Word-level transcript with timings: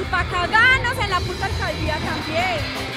estamos 0.00 1.04
en 1.04 1.10
la 1.10 1.20
puta 1.20 1.46
alcaldía 1.46 1.96
también. 1.98 2.94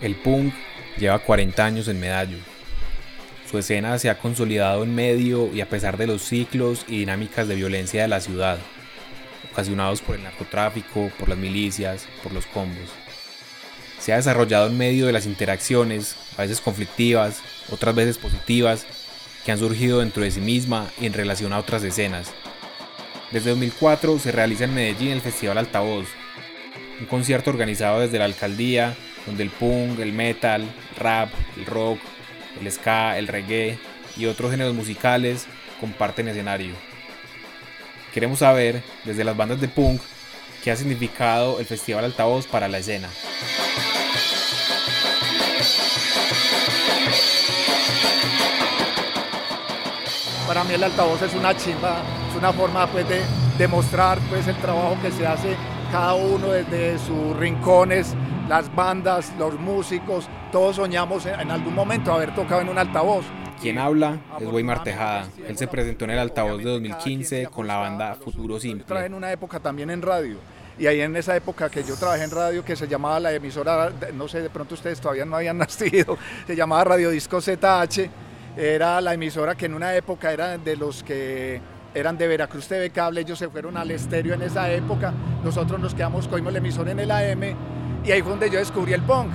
El 0.00 0.14
punk 0.16 0.54
lleva 0.98 1.18
40 1.18 1.64
años 1.64 1.88
en 1.88 1.98
Medallo. 1.98 2.38
Su 3.50 3.58
escena 3.58 3.98
se 3.98 4.10
ha 4.10 4.18
consolidado 4.18 4.84
en 4.84 4.94
medio 4.94 5.52
y 5.52 5.60
a 5.60 5.68
pesar 5.68 5.96
de 5.96 6.06
los 6.06 6.22
ciclos 6.22 6.84
y 6.88 6.98
dinámicas 6.98 7.48
de 7.48 7.54
violencia 7.54 8.02
de 8.02 8.08
la 8.08 8.20
ciudad, 8.20 8.58
ocasionados 9.52 10.00
por 10.00 10.16
el 10.16 10.22
narcotráfico, 10.22 11.10
por 11.18 11.28
las 11.28 11.38
milicias, 11.38 12.06
por 12.22 12.32
los 12.32 12.46
combos. 12.46 12.90
Se 14.00 14.12
ha 14.12 14.16
desarrollado 14.16 14.68
en 14.68 14.76
medio 14.78 15.06
de 15.06 15.12
las 15.12 15.26
interacciones, 15.26 16.16
a 16.36 16.42
veces 16.42 16.60
conflictivas, 16.60 17.40
otras 17.70 17.94
veces 17.94 18.18
positivas, 18.18 18.86
que 19.46 19.52
han 19.52 19.58
surgido 19.60 20.00
dentro 20.00 20.24
de 20.24 20.32
sí 20.32 20.40
misma 20.40 20.88
en 21.00 21.12
relación 21.12 21.52
a 21.52 21.60
otras 21.60 21.84
escenas. 21.84 22.32
Desde 23.30 23.50
2004 23.50 24.18
se 24.18 24.32
realiza 24.32 24.64
en 24.64 24.74
Medellín 24.74 25.12
el 25.12 25.20
Festival 25.20 25.56
Altavoz, 25.56 26.08
un 26.98 27.06
concierto 27.06 27.50
organizado 27.50 28.00
desde 28.00 28.18
la 28.18 28.24
alcaldía, 28.24 28.96
donde 29.24 29.44
el 29.44 29.50
punk, 29.50 30.00
el 30.00 30.12
metal, 30.12 30.62
el 30.62 30.96
rap, 30.96 31.30
el 31.56 31.64
rock, 31.64 32.00
el 32.60 32.72
ska, 32.72 33.18
el 33.18 33.28
reggae 33.28 33.78
y 34.16 34.26
otros 34.26 34.50
géneros 34.50 34.74
musicales 34.74 35.46
comparten 35.78 36.26
escenario. 36.26 36.74
Queremos 38.12 38.40
saber, 38.40 38.82
desde 39.04 39.22
las 39.22 39.36
bandas 39.36 39.60
de 39.60 39.68
punk, 39.68 40.00
qué 40.64 40.72
ha 40.72 40.76
significado 40.76 41.60
el 41.60 41.66
Festival 41.66 42.04
Altavoz 42.04 42.48
para 42.48 42.66
la 42.66 42.78
escena. 42.78 43.08
Mí 50.66 50.74
el 50.74 50.82
altavoz 50.82 51.22
es 51.22 51.34
una 51.34 51.56
chimba, 51.56 52.02
es 52.28 52.36
una 52.36 52.52
forma 52.52 52.86
pues, 52.88 53.08
de 53.08 53.22
demostrar 53.58 54.18
pues, 54.28 54.46
el 54.48 54.56
trabajo 54.56 54.96
que 55.00 55.10
se 55.12 55.26
hace 55.26 55.56
cada 55.92 56.14
uno 56.14 56.48
desde 56.48 56.98
sus 56.98 57.36
rincones, 57.36 58.14
las 58.48 58.74
bandas, 58.74 59.32
los 59.38 59.58
músicos, 59.58 60.28
todos 60.50 60.76
soñamos 60.76 61.26
en, 61.26 61.50
algún 61.50 61.74
momento 61.74 62.12
haber 62.12 62.34
tocado 62.34 62.62
en 62.62 62.68
un 62.68 62.78
altavoz. 62.78 63.24
Quien 63.60 63.78
habla 63.78 64.18
es 64.40 64.46
Weimar 64.46 64.82
Tejada. 64.82 65.28
Él 65.46 65.56
se 65.56 65.66
presentó 65.68 66.04
en 66.04 66.12
el 66.12 66.18
altavoz 66.18 66.58
de 66.58 66.70
2015 66.70 67.46
con 67.46 67.66
la 67.66 67.76
banda 67.76 68.14
Futuro 68.14 68.58
Simple. 68.58 68.80
Yo 68.80 68.86
trabajé 68.86 69.06
en 69.06 69.14
una 69.14 69.32
época 69.32 69.60
también 69.60 69.90
en 69.90 70.02
radio. 70.02 70.36
Y 70.78 70.86
ahí 70.86 71.00
en 71.00 71.16
esa 71.16 71.34
época 71.34 71.70
que 71.70 71.82
yo 71.84 71.96
trabajé 71.96 72.24
en 72.24 72.30
radio, 72.30 72.62
que 72.62 72.76
se 72.76 72.86
llamaba 72.86 73.18
la 73.18 73.32
emisora, 73.32 73.90
no 74.12 74.28
sé, 74.28 74.42
de 74.42 74.50
pronto 74.50 74.74
ustedes 74.74 75.00
todavía 75.00 75.24
no 75.24 75.36
habían 75.36 75.56
nacido, 75.58 76.18
se 76.46 76.54
llamaba 76.54 76.84
Radio 76.84 77.08
Disco 77.08 77.40
ZH, 77.40 78.10
era 78.56 79.00
la 79.00 79.14
emisora 79.14 79.54
que 79.54 79.66
en 79.66 79.74
una 79.74 79.94
época 79.94 80.32
era 80.32 80.56
de 80.56 80.76
los 80.76 81.02
que 81.02 81.60
eran 81.94 82.16
de 82.16 82.26
Veracruz 82.26 82.68
TV 82.68 82.90
Cable, 82.90 83.20
ellos 83.20 83.38
se 83.38 83.48
fueron 83.48 83.76
al 83.76 83.90
estéreo 83.90 84.34
en 84.34 84.42
esa 84.42 84.70
época, 84.70 85.12
nosotros 85.44 85.80
nos 85.80 85.94
quedamos, 85.94 86.28
cogimos 86.28 86.52
la 86.52 86.58
emisora 86.58 86.92
en 86.92 87.00
el 87.00 87.10
AM 87.10 87.42
y 88.04 88.10
ahí 88.10 88.22
fue 88.22 88.30
donde 88.30 88.50
yo 88.50 88.58
descubrí 88.58 88.92
el 88.92 89.02
punk. 89.02 89.30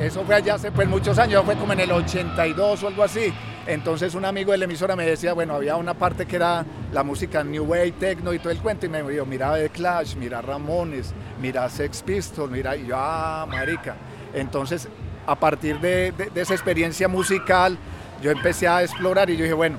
Eso 0.00 0.24
fue 0.24 0.34
allá 0.34 0.54
hace 0.54 0.72
pues, 0.72 0.88
muchos 0.88 1.18
años, 1.18 1.44
fue 1.44 1.54
como 1.56 1.72
en 1.72 1.80
el 1.80 1.92
82 1.92 2.82
o 2.82 2.88
algo 2.88 3.02
así. 3.02 3.32
Entonces 3.66 4.14
un 4.14 4.24
amigo 4.24 4.52
de 4.52 4.58
la 4.58 4.64
emisora 4.64 4.96
me 4.96 5.06
decía, 5.06 5.32
bueno, 5.32 5.54
había 5.54 5.76
una 5.76 5.94
parte 5.94 6.26
que 6.26 6.36
era 6.36 6.66
la 6.92 7.02
música 7.02 7.42
New 7.44 7.64
Wave, 7.64 7.92
Techno 7.92 8.32
y 8.34 8.38
todo 8.38 8.50
el 8.50 8.58
cuento, 8.58 8.86
y 8.86 8.88
me 8.88 9.02
dijo, 9.02 9.24
mira 9.24 9.54
The 9.54 9.70
Clash, 9.70 10.16
mira 10.16 10.42
Ramones, 10.42 11.14
mira 11.40 11.68
Sex 11.70 12.02
Pistols, 12.02 12.50
mira, 12.50 12.76
y 12.76 12.86
yo, 12.86 12.96
ah, 12.98 13.46
marica. 13.48 13.94
Entonces, 14.34 14.88
a 15.26 15.38
partir 15.38 15.80
de, 15.80 16.12
de 16.12 16.40
esa 16.40 16.52
experiencia 16.52 17.08
musical, 17.08 17.78
yo 18.22 18.30
empecé 18.30 18.68
a 18.68 18.82
explorar 18.82 19.30
y 19.30 19.36
yo 19.36 19.42
dije, 19.42 19.54
bueno, 19.54 19.76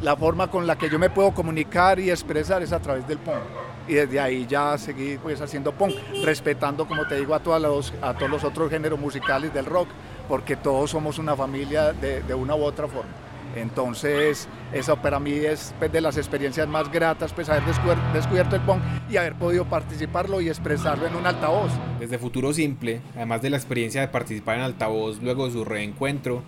la 0.00 0.16
forma 0.16 0.50
con 0.50 0.66
la 0.66 0.76
que 0.76 0.90
yo 0.90 0.98
me 0.98 1.10
puedo 1.10 1.32
comunicar 1.32 1.98
y 1.98 2.10
expresar 2.10 2.62
es 2.62 2.72
a 2.72 2.80
través 2.80 3.06
del 3.08 3.18
punk 3.18 3.40
y 3.88 3.94
desde 3.94 4.20
ahí 4.20 4.46
ya 4.46 4.76
seguí 4.78 5.18
pues 5.18 5.40
haciendo 5.40 5.72
punk, 5.72 5.94
respetando 6.24 6.86
como 6.86 7.06
te 7.06 7.16
digo 7.16 7.34
a, 7.34 7.40
todos 7.40 7.62
los, 7.62 7.94
a 8.02 8.14
todos 8.14 8.30
los 8.30 8.44
otros 8.44 8.70
géneros 8.70 8.98
musicales 8.98 9.52
del 9.54 9.64
rock, 9.64 9.88
porque 10.28 10.56
todos 10.56 10.90
somos 10.90 11.18
una 11.18 11.36
familia 11.36 11.92
de, 11.92 12.22
de 12.22 12.34
una 12.34 12.54
u 12.54 12.62
otra 12.64 12.88
forma. 12.88 13.10
Entonces, 13.54 14.48
eso 14.72 14.96
para 14.96 15.18
mí 15.18 15.32
es 15.32 15.74
pues, 15.78 15.90
de 15.90 16.02
las 16.02 16.18
experiencias 16.18 16.68
más 16.68 16.92
gratas, 16.92 17.32
pues 17.32 17.48
haber 17.48 17.64
descubierto, 18.12 18.56
el 18.56 18.62
punk 18.62 18.82
y 19.08 19.16
haber 19.16 19.34
podido 19.34 19.64
participarlo 19.64 20.42
y 20.42 20.48
expresarlo 20.48 21.06
en 21.06 21.16
un 21.16 21.26
altavoz. 21.26 21.70
Desde 21.98 22.18
Futuro 22.18 22.52
Simple, 22.52 23.00
además 23.14 23.40
de 23.40 23.50
la 23.50 23.56
experiencia 23.56 24.02
de 24.02 24.08
participar 24.08 24.56
en 24.56 24.62
altavoz 24.62 25.22
luego 25.22 25.46
de 25.46 25.52
su 25.52 25.64
reencuentro, 25.64 26.42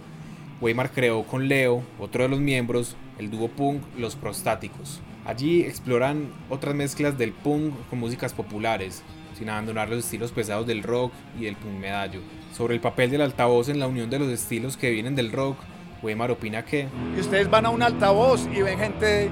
Weimar 0.61 0.91
creó 0.91 1.23
con 1.23 1.47
Leo, 1.47 1.85
otro 2.01 2.25
de 2.25 2.29
los 2.29 2.41
miembros, 2.41 2.97
el 3.19 3.31
dúo 3.31 3.49
punk 3.49 3.81
Los 3.97 4.17
Prostáticos. 4.17 5.01
Allí 5.25 5.63
exploran 5.63 6.33
otras 6.51 6.75
mezclas 6.75 7.17
del 7.17 7.33
punk 7.33 7.75
con 7.89 8.01
músicas 8.01 8.33
populares, 8.33 9.03
sin 9.39 9.49
abandonar 9.51 9.89
los 9.89 10.01
estilos 10.01 10.33
pesados 10.33 10.67
del 10.67 10.83
rock 10.83 11.13
y 11.39 11.45
del 11.45 11.55
punk 11.55 11.75
medallo. 11.75 12.21
Sobre 12.53 12.75
el 12.75 12.81
papel 12.81 13.11
del 13.11 13.21
altavoz 13.21 13.69
en 13.69 13.79
la 13.79 13.87
unión 13.87 14.11
de 14.11 14.19
los 14.19 14.29
estilos 14.29 14.77
que 14.77 14.91
vienen 14.91 15.15
del 15.15 15.31
rock, 15.31 15.59
Weimar 16.03 16.33
opina 16.33 16.65
que... 16.65 16.89
Y 17.17 17.21
ustedes 17.21 17.49
van 17.49 17.67
a 17.67 17.71
un 17.71 17.83
altavoz 17.83 18.49
y 18.53 18.61
ven 18.63 18.81
gente, 18.81 19.31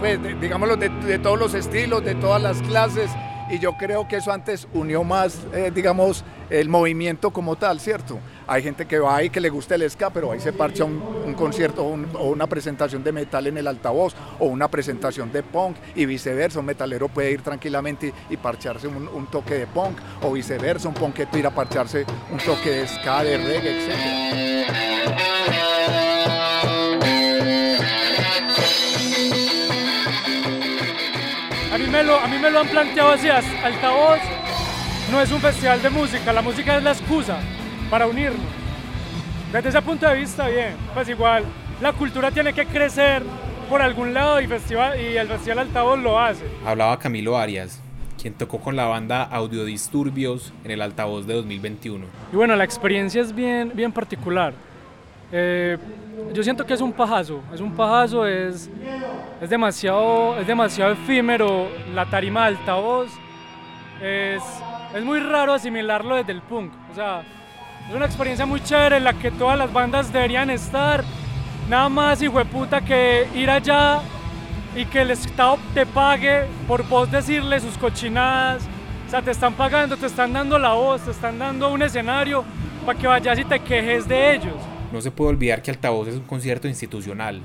pues, 0.00 0.18
digámoslo, 0.40 0.76
de 0.76 1.18
todos 1.20 1.38
los 1.38 1.54
estilos, 1.54 2.04
de 2.04 2.16
todas 2.16 2.42
las 2.42 2.60
clases, 2.62 3.10
y 3.50 3.58
yo 3.58 3.76
creo 3.76 4.08
que 4.08 4.16
eso 4.16 4.32
antes 4.32 4.66
unió 4.72 5.04
más, 5.04 5.46
eh, 5.54 5.70
digamos, 5.72 6.24
el 6.50 6.68
movimiento 6.68 7.30
como 7.30 7.56
tal, 7.56 7.78
¿cierto? 7.80 8.18
Hay 8.48 8.62
gente 8.62 8.86
que 8.86 9.00
va 9.00 9.16
ahí 9.16 9.28
que 9.28 9.40
le 9.40 9.50
gusta 9.50 9.74
el 9.74 9.90
ska, 9.90 10.10
pero 10.10 10.30
ahí 10.30 10.38
se 10.38 10.52
parcha 10.52 10.84
un, 10.84 11.34
concierto 11.34 11.84
o 11.84 12.28
una 12.28 12.46
presentación 12.46 13.02
de 13.02 13.10
metal 13.10 13.46
en 13.48 13.58
el 13.58 13.66
altavoz 13.66 14.14
o 14.38 14.46
una 14.46 14.68
presentación 14.68 15.32
de 15.32 15.42
punk 15.42 15.76
y 15.96 16.06
viceversa. 16.06 16.60
Un 16.60 16.66
metalero 16.66 17.08
puede 17.08 17.32
ir 17.32 17.42
tranquilamente 17.42 18.12
y, 18.30 18.36
parcharse 18.36 18.86
un, 18.86 19.26
toque 19.26 19.54
de 19.54 19.66
punk 19.66 19.98
o 20.22 20.32
viceversa, 20.32 20.88
un 20.88 20.94
punketo 20.94 21.36
ir 21.36 21.46
a 21.46 21.50
parcharse 21.50 22.06
un 22.30 22.38
toque 22.38 22.70
de 22.70 22.86
ska, 22.86 23.24
de 23.24 23.36
reggae, 23.38 23.84
etc. 23.84 24.36
a 31.72 32.28
mí 32.28 32.38
me 32.38 32.50
lo 32.50 32.60
han 32.60 32.68
planteado 32.68 33.12
así, 33.12 33.28
altavoz 33.28 34.18
no 35.10 35.20
es 35.20 35.32
un 35.32 35.40
festival 35.40 35.82
de 35.82 35.90
música, 35.90 36.32
la 36.32 36.42
música 36.42 36.76
es 36.76 36.82
la 36.82 36.92
excusa 36.92 37.38
para 37.90 38.06
unirnos. 38.06 38.40
Desde 39.52 39.68
ese 39.68 39.82
punto 39.82 40.08
de 40.08 40.16
vista, 40.16 40.48
bien, 40.48 40.74
pues 40.92 41.08
igual, 41.08 41.44
la 41.80 41.92
cultura 41.92 42.30
tiene 42.30 42.52
que 42.52 42.66
crecer 42.66 43.22
por 43.68 43.82
algún 43.82 44.14
lado 44.14 44.40
y, 44.40 44.46
festival, 44.46 45.00
y 45.00 45.16
el 45.16 45.28
Festival 45.28 45.60
Altavoz 45.60 45.98
lo 45.98 46.18
hace. 46.18 46.44
Hablaba 46.64 46.98
Camilo 46.98 47.36
Arias, 47.36 47.80
quien 48.20 48.34
tocó 48.34 48.58
con 48.58 48.76
la 48.76 48.86
banda 48.86 49.22
Audiodisturbios 49.24 50.52
en 50.64 50.70
el 50.70 50.82
Altavoz 50.82 51.26
de 51.26 51.34
2021. 51.34 52.06
Y 52.32 52.36
bueno, 52.36 52.56
la 52.56 52.64
experiencia 52.64 53.22
es 53.22 53.34
bien, 53.34 53.72
bien 53.74 53.92
particular. 53.92 54.52
Eh, 55.32 55.76
yo 56.32 56.42
siento 56.42 56.64
que 56.64 56.74
es 56.74 56.80
un 56.80 56.92
pajazo, 56.92 57.40
es 57.52 57.60
un 57.60 57.72
pajazo, 57.72 58.26
es, 58.26 58.70
es, 59.40 59.50
demasiado, 59.50 60.38
es 60.38 60.46
demasiado 60.46 60.92
efímero 60.92 61.68
la 61.94 62.06
tarima 62.06 62.42
de 62.42 62.56
altavoz. 62.56 63.10
Es, 64.00 64.42
es 64.94 65.04
muy 65.04 65.20
raro 65.20 65.52
asimilarlo 65.52 66.16
desde 66.16 66.32
el 66.32 66.42
punk. 66.42 66.72
O 66.92 66.94
sea, 66.94 67.22
es 67.88 67.94
una 67.94 68.06
experiencia 68.06 68.46
muy 68.46 68.60
chévere 68.62 68.96
en 68.96 69.04
la 69.04 69.12
que 69.12 69.30
todas 69.30 69.58
las 69.58 69.72
bandas 69.72 70.12
deberían 70.12 70.50
estar. 70.50 71.04
Nada 71.68 71.88
más, 71.88 72.20
hijo 72.22 72.38
de 72.38 72.44
puta, 72.44 72.80
que 72.80 73.28
ir 73.34 73.50
allá 73.50 74.00
y 74.74 74.84
que 74.84 75.02
el 75.02 75.10
Estado 75.10 75.58
te 75.74 75.86
pague 75.86 76.44
por 76.68 76.86
vos 76.88 77.10
decirle 77.10 77.60
sus 77.60 77.78
cochinadas. 77.78 78.66
O 79.06 79.10
sea, 79.10 79.22
te 79.22 79.30
están 79.30 79.54
pagando, 79.54 79.96
te 79.96 80.06
están 80.06 80.32
dando 80.32 80.58
la 80.58 80.72
voz, 80.72 81.02
te 81.02 81.12
están 81.12 81.38
dando 81.38 81.72
un 81.72 81.82
escenario 81.82 82.44
para 82.84 82.98
que 82.98 83.06
vayas 83.06 83.38
y 83.38 83.44
te 83.44 83.60
quejes 83.60 84.06
de 84.08 84.34
ellos. 84.34 84.54
No 84.92 85.00
se 85.00 85.10
puede 85.10 85.30
olvidar 85.30 85.62
que 85.62 85.70
Altavoz 85.70 86.08
es 86.08 86.14
un 86.16 86.24
concierto 86.24 86.68
institucional, 86.68 87.40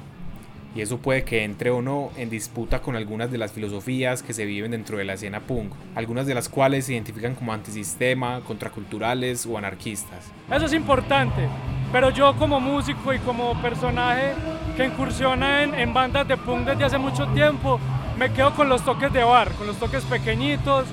y 0.76 0.82
eso 0.82 0.98
puede 0.98 1.24
que 1.24 1.44
entre 1.44 1.70
o 1.70 1.82
no 1.82 2.12
en 2.18 2.30
disputa 2.30 2.82
con 2.82 2.96
algunas 2.96 3.32
de 3.32 3.38
las 3.38 3.52
filosofías 3.52 4.24
que 4.24 4.34
se 4.34 4.46
viven 4.46 4.72
dentro 4.72 4.98
de 4.98 5.04
la 5.04 5.14
escena 5.14 5.42
punk, 5.42 5.74
algunas 5.96 6.26
de 6.26 6.34
las 6.34 6.48
cuales 6.50 6.86
se 6.86 6.94
identifican 6.94 7.36
como 7.36 7.54
antisistema, 7.54 8.42
contraculturales 8.42 9.46
o 9.46 9.58
anarquistas. 9.58 10.32
Eso 10.50 10.66
es 10.66 10.74
importante, 10.74 11.48
pero 11.92 12.10
yo 12.10 12.36
como 12.38 12.60
músico 12.60 13.14
y 13.14 13.20
como 13.20 13.60
personaje 13.62 14.34
que 14.78 14.86
incursiona 14.86 15.64
en, 15.64 15.76
en 15.76 15.94
bandas 15.94 16.28
de 16.28 16.38
punk 16.38 16.66
desde 16.66 16.86
hace 16.86 16.98
mucho 16.98 17.28
tiempo, 17.28 17.80
me 18.18 18.32
quedo 18.32 18.54
con 18.56 18.70
los 18.70 18.84
toques 18.86 19.12
de 19.12 19.24
bar, 19.24 19.52
con 19.54 19.68
los 19.68 19.78
toques 19.78 20.04
pequeñitos, 20.06 20.86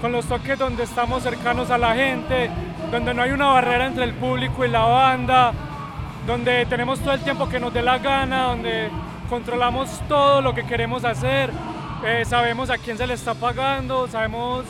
con 0.00 0.12
los 0.12 0.26
toques 0.26 0.58
donde 0.58 0.82
estamos 0.82 1.22
cercanos 1.22 1.70
a 1.70 1.78
la 1.78 1.94
gente, 1.94 2.50
donde 2.92 3.14
no 3.14 3.22
hay 3.22 3.30
una 3.30 3.46
barrera 3.46 3.86
entre 3.86 4.04
el 4.04 4.12
público 4.12 4.64
y 4.64 4.68
la 4.68 4.84
banda, 4.84 5.52
donde 6.26 6.64
tenemos 6.66 7.00
todo 7.00 7.12
el 7.12 7.20
tiempo 7.20 7.48
que 7.48 7.60
nos 7.60 7.72
dé 7.72 7.82
la 7.82 7.98
gana, 7.98 8.44
donde 8.44 8.88
controlamos 9.28 10.00
todo 10.08 10.40
lo 10.40 10.54
que 10.54 10.64
queremos 10.64 11.04
hacer, 11.04 11.50
eh, 12.04 12.24
sabemos 12.24 12.70
a 12.70 12.78
quién 12.78 12.96
se 12.96 13.06
le 13.06 13.14
está 13.14 13.34
pagando, 13.34 14.08
sabemos, 14.08 14.64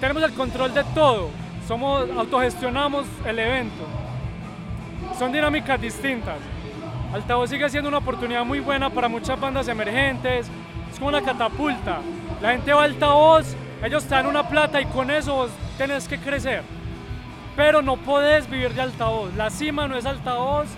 tenemos 0.00 0.22
el 0.22 0.32
control 0.32 0.72
de 0.72 0.84
todo, 0.94 1.30
somos, 1.66 2.08
autogestionamos 2.16 3.06
el 3.26 3.38
evento. 3.38 3.84
Son 5.18 5.32
dinámicas 5.32 5.80
distintas. 5.80 6.38
Altavoz 7.12 7.50
sigue 7.50 7.68
siendo 7.68 7.88
una 7.88 7.98
oportunidad 7.98 8.44
muy 8.44 8.60
buena 8.60 8.90
para 8.90 9.08
muchas 9.08 9.38
bandas 9.38 9.68
emergentes, 9.68 10.48
es 10.90 10.98
como 10.98 11.08
una 11.08 11.22
catapulta. 11.22 12.00
La 12.40 12.52
gente 12.52 12.72
va 12.72 12.82
a 12.82 12.84
altavoz, 12.84 13.54
ellos 13.82 14.04
te 14.04 14.14
dan 14.14 14.26
una 14.26 14.48
plata 14.48 14.80
y 14.80 14.86
con 14.86 15.10
eso 15.10 15.34
vos 15.34 15.50
tenés 15.78 16.08
que 16.08 16.18
crecer. 16.18 16.62
Pero 17.56 17.82
no 17.82 17.96
podés 17.96 18.48
vivir 18.50 18.74
de 18.74 18.82
altavoz. 18.82 19.34
La 19.34 19.50
cima 19.50 19.86
no 19.86 19.96
es 19.96 20.06
altavoz, 20.06 20.68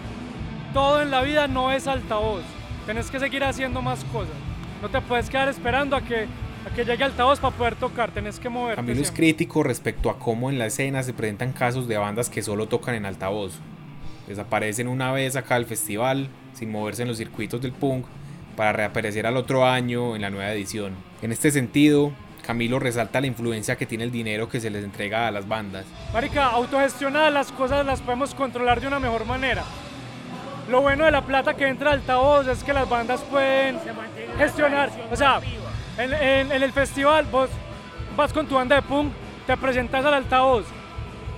todo 0.73 1.01
en 1.01 1.11
la 1.11 1.23
vida 1.23 1.49
no 1.49 1.73
es 1.73 1.87
altavoz. 1.87 2.43
Tenés 2.85 3.11
que 3.11 3.19
seguir 3.19 3.45
haciendo 3.45 3.81
más 3.83 4.05
cosas. 4.13 4.35
No 4.83 4.89
te 4.89 5.01
puedes 5.01 5.31
quedar 5.31 5.49
esperando 5.49 5.97
a 5.97 6.03
que, 6.03 6.27
a 6.67 6.75
que 6.75 6.85
llegue 6.85 7.03
altavoz 7.03 7.41
para 7.41 7.57
poder 7.57 7.77
tocar, 7.77 8.11
tenés 8.11 8.39
que 8.39 8.49
moverte. 8.49 8.77
Camilo 8.77 9.01
es 9.01 9.11
crítico 9.11 9.63
respecto 9.63 10.11
a 10.11 10.19
cómo 10.19 10.51
en 10.51 10.59
la 10.59 10.67
escena 10.67 11.03
se 11.03 11.15
presentan 11.15 11.53
casos 11.53 11.89
de 11.89 11.97
bandas 11.97 12.29
que 12.29 12.43
solo 12.43 12.69
tocan 12.69 12.95
en 12.95 13.07
altavoz. 13.07 13.55
Desaparecen 14.27 14.89
una 14.89 15.13
vez 15.13 15.37
acá 15.37 15.55
del 15.55 15.67
festival, 15.67 16.29
sin 16.53 16.71
moverse 16.71 17.03
en 17.03 17.09
los 17.09 17.17
circuitos 17.17 17.61
del 17.63 17.73
punk, 17.73 18.07
para 18.57 18.73
reaparecer 18.73 19.27
al 19.27 19.37
otro 19.37 19.67
año 19.67 20.17
en 20.17 20.23
la 20.23 20.31
nueva 20.31 20.53
edición. 20.53 20.95
En 21.23 21.33
este 21.33 21.51
sentido, 21.51 22.13
Camilo 22.47 22.79
resalta 22.79 23.21
la 23.21 23.27
influencia 23.27 23.77
que 23.77 23.87
tiene 23.87 24.05
el 24.05 24.11
dinero 24.13 24.49
que 24.49 24.61
se 24.61 24.71
les 24.71 24.85
entrega 24.85 25.27
a 25.27 25.31
las 25.31 25.49
bandas. 25.49 25.85
Marica, 26.13 26.47
autogestionadas 26.47 27.33
las 27.33 27.51
cosas 27.53 27.85
las 27.85 28.01
podemos 28.01 28.35
controlar 28.35 28.81
de 28.81 28.87
una 28.87 29.01
mejor 29.01 29.25
manera. 29.27 29.65
Lo 30.71 30.81
bueno 30.81 31.05
de 31.05 31.11
la 31.11 31.23
plata 31.23 31.55
que 31.55 31.67
entra 31.67 31.91
al 31.91 31.99
altavoz 32.01 32.47
es 32.49 32.63
que 32.65 32.73
las 32.73 32.89
bandas 32.89 33.21
pueden 33.23 33.79
gestionar. 34.39 34.91
O 35.11 35.17
sea, 35.17 35.41
en, 35.99 36.13
en- 36.13 36.53
en 36.53 36.63
el 36.63 36.73
festival 36.73 37.27
vos 37.31 37.51
vas 38.17 38.33
con 38.33 38.47
tu 38.47 38.55
banda 38.55 38.77
de 38.77 38.83
punk, 38.83 39.13
te 39.47 39.57
presentas 39.57 40.05
al 40.05 40.15
altavoz, 40.15 40.65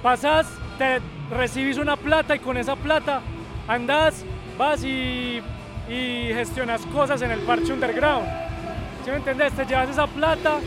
pasas, 0.02 0.46
te 0.78 1.00
recibís 1.30 1.76
una 1.78 1.96
plata 1.96 2.36
y 2.36 2.38
con 2.38 2.56
esa 2.56 2.76
plata 2.76 3.20
andas, 3.66 4.24
vas 4.56 4.82
y, 4.84 5.42
y 5.88 6.28
gestionas 6.32 6.80
cosas 6.86 7.20
en 7.22 7.30
el 7.30 7.40
parche 7.40 7.72
underground. 7.72 8.26
¿Sí 9.04 9.10
me 9.10 9.16
entendés? 9.18 9.52
Te 9.54 9.64
llevas 9.66 9.88
esa 9.90 10.06
plata 10.06 10.58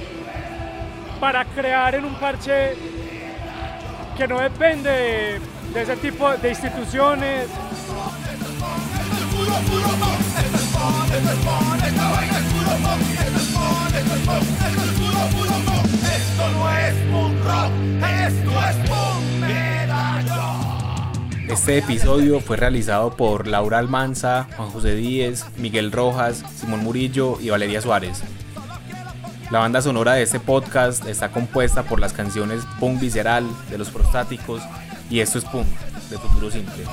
para 1.21 1.45
crear 1.45 1.93
en 1.93 2.03
un 2.03 2.15
parche 2.15 2.73
que 4.17 4.27
no 4.27 4.39
depende 4.39 5.39
de, 5.71 5.81
ese 5.81 5.95
tipo 5.97 6.31
de 6.31 6.49
instituciones. 6.49 7.47
Este 21.47 21.77
episodio 21.77 22.39
fue 22.39 22.57
realizado 22.57 23.15
por 23.15 23.45
Laura 23.45 23.77
Almanza, 23.77 24.47
Juan 24.57 24.71
José 24.71 24.95
Díez, 24.95 25.45
Miguel 25.57 25.91
Rojas, 25.91 26.43
Simón 26.55 26.79
Murillo 26.83 27.37
y 27.39 27.51
Valeria 27.51 27.79
Suárez. 27.79 28.23
La 29.51 29.59
banda 29.59 29.81
sonora 29.81 30.13
de 30.13 30.23
este 30.23 30.39
podcast 30.39 31.05
está 31.07 31.29
compuesta 31.29 31.83
por 31.83 31.99
las 31.99 32.13
canciones 32.13 32.63
Punk 32.79 33.01
Visceral 33.01 33.45
de 33.69 33.77
los 33.77 33.89
Prostáticos 33.89 34.61
y 35.09 35.19
Esto 35.19 35.39
es 35.39 35.43
Punk 35.43 35.67
de 36.09 36.17
Futuro 36.17 36.49
Simple. 36.49 36.85